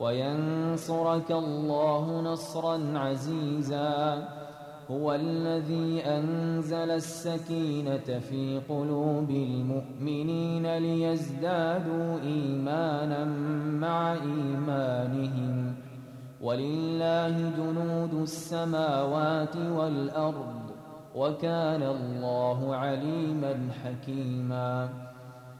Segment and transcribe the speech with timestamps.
[0.00, 4.28] وينصرك الله نصرا عزيزا.
[4.90, 13.24] هو الذي أنزل السكينة في قلوب المؤمنين ليزدادوا إيمانا
[13.80, 15.74] مع إيمانهم.
[16.40, 20.70] ولله جنود السماوات والأرض
[21.14, 25.07] وكان الله عليما حكيما.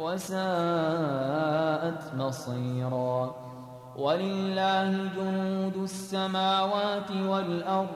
[0.00, 0.36] وساءت
[2.14, 3.34] مصيرا.
[3.96, 7.88] ولله جنود السماوات والأرض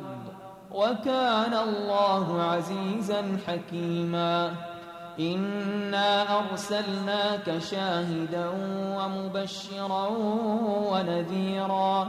[0.71, 4.53] وكان الله عزيزا حكيما.
[5.21, 8.49] إنا أرسلناك شاهدا
[8.97, 10.07] ومبشرا
[10.93, 12.09] ونذيرا.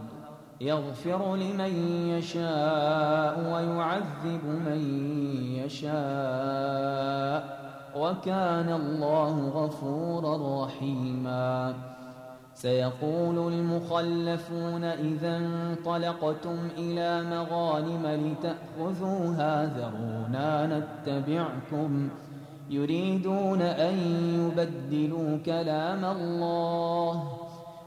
[0.61, 1.73] يغفر لمن
[2.09, 4.81] يشاء ويعذب من
[5.65, 5.91] يشاء
[7.97, 11.73] وكان الله غفورا رحيما.
[12.53, 22.09] سيقول المخلفون إذا انطلقتم إلى مغانم لتأخذوها ذرونا نتبعكم.
[22.69, 23.97] يريدون أن
[24.39, 27.40] يبدلوا كلام الله.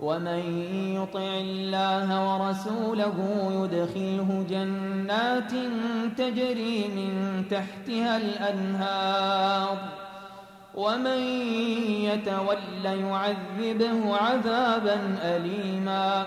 [0.00, 0.42] ومن
[0.96, 3.16] يطع الله ورسوله
[3.50, 5.52] يدخله جنات
[6.18, 9.76] تجري من تحتها الأنهار.
[10.74, 11.18] ومن
[12.08, 16.26] يتول يعذبه عذابا أليما.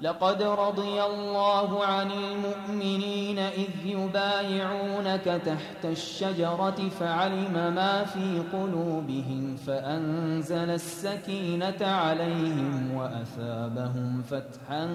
[0.00, 9.35] لقد رضي الله عن المؤمنين إذ يبايعونك تحت الشجرة فعلم ما في قلوبهم.
[9.66, 14.88] فأنزل السكينة عليهم وأثابهم فتحا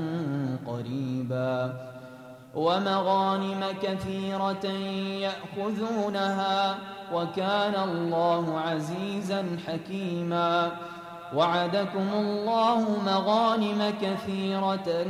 [0.67, 1.73] قريبا
[2.55, 4.65] ومغانم كثيرة
[5.25, 6.75] يأخذونها
[7.13, 10.71] وكان الله عزيزا حكيما
[11.35, 15.05] وعدكم الله مغانم كثيرة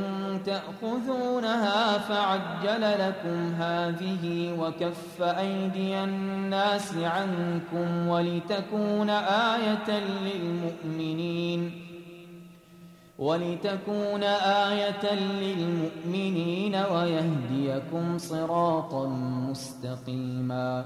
[0.45, 11.71] تأخذونها فعجل لكم هذه وكف أيدي الناس عنكم ولتكون آية للمؤمنين
[13.19, 19.07] ولتكون آية للمؤمنين ويهديكم صراطا
[19.49, 20.85] مستقيما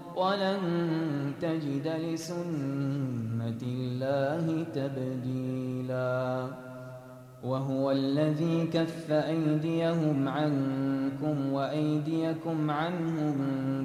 [0.17, 0.59] ولن
[1.41, 6.47] تجد لسنة الله تبديلا.
[7.43, 13.35] وهو الذي كف أيديهم عنكم وأيديكم عنهم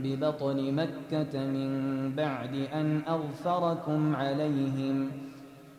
[0.02, 1.70] ببطن مكة من
[2.14, 5.11] بعد أن أغفركم عليهم.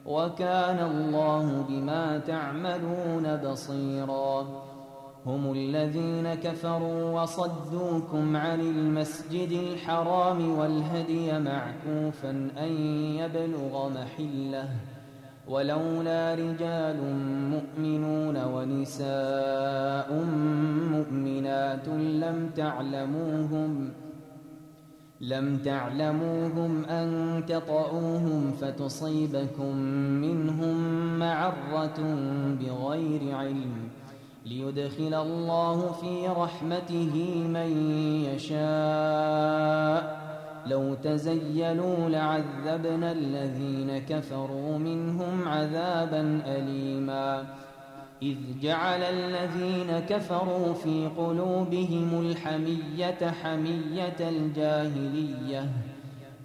[0.05, 4.76] وكان الله بما تعملون بصيراً.
[5.27, 12.71] هم الذين كفروا وصدوكم عن المسجد الحرام والهدي معكوفا أن
[13.15, 14.69] يبلغ محلة.
[15.47, 16.97] ولولا رجال
[17.53, 20.13] مؤمنون ونساء
[20.91, 23.91] مؤمنات لم تعلموهم
[25.21, 29.75] لم تعلموهم أن تطعوهم فتصيبكم
[30.21, 30.77] منهم
[31.19, 31.99] معرة
[32.61, 33.89] بغير علم.
[34.49, 37.13] ليدخل الله في رحمته
[37.47, 37.91] من
[38.35, 40.17] يشاء.
[40.65, 47.45] لو تزيلوا لعذبنا الذين كفروا منهم عذابا أليما.
[48.21, 55.69] إذ جعل الذين كفروا في قلوبهم الحمية حمية الجاهلية.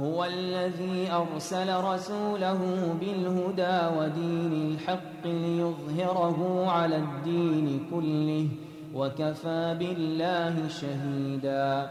[0.00, 8.48] هو الذي أرسل رسوله بالهدى ودين الحق ليظهره على الدين كله
[8.94, 11.90] وكفى بالله شهيدا.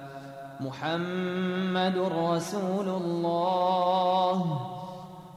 [0.59, 4.78] محمد رسول الله.